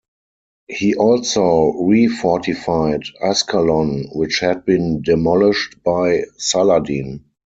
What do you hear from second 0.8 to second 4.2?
also refortified Ascalon,